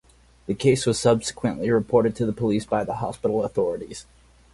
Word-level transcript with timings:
The 0.47 0.55
case 0.55 0.87
was 0.87 0.99
subsequently 0.99 1.69
reported 1.69 2.15
to 2.15 2.25
the 2.25 2.33
police 2.33 2.65
by 2.65 2.83
the 2.83 2.95
hospital 2.95 3.43
authorities. 3.43 4.07